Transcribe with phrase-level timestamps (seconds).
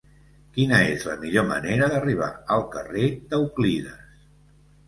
[0.53, 4.21] Quina és la millor manera d'arribar al carrer d'Euclides?